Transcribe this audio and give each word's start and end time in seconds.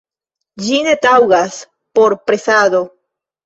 Ĝi 0.63 0.79
ne 0.87 0.95
taŭgas 1.03 1.59
por 2.01 2.19
presado. 2.31 2.85